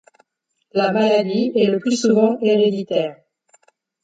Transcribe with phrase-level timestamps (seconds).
[0.73, 3.17] La maladie est le plus souvent héréditaire.